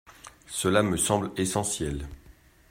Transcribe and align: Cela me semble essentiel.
Cela 0.47 0.81
me 0.81 0.97
semble 0.97 1.29
essentiel. 1.37 2.07